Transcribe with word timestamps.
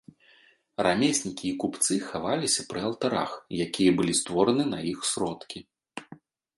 Рамеснікі 0.87 1.45
і 1.49 1.51
купцы 1.65 1.99
хаваліся 2.07 2.67
пры 2.71 2.79
алтарах, 2.89 3.31
якія 3.69 3.95
былі 4.01 4.13
створаны 4.25 4.63
на 4.75 4.85
іх 4.97 5.09
сродкі. 5.15 5.59